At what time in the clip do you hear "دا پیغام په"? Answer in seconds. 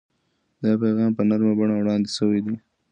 0.61-1.23